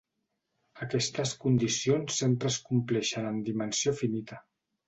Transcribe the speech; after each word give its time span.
Aquestes 0.85 1.33
condicions 1.43 2.17
sempre 2.23 2.51
es 2.55 2.57
compleixen 2.71 3.31
en 3.35 3.41
dimensió 3.51 3.95
finita. 4.03 4.43